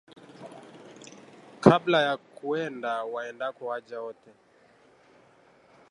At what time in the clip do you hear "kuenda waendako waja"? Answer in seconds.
2.17-4.01